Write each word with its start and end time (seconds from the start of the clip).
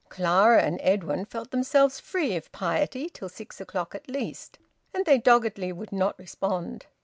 Clara 0.09 0.63
and 0.63 0.79
Edwin 0.81 1.25
felt 1.25 1.51
themselves 1.51 1.99
free 1.99 2.35
of 2.35 2.51
piety 2.51 3.07
till 3.07 3.29
six 3.29 3.61
o'clock 3.61 3.93
at 3.93 4.09
least, 4.09 4.57
and 4.95 5.05
they 5.05 5.19
doggedly 5.19 5.71
would 5.71 5.91
not 5.91 6.17
respond. 6.17 6.87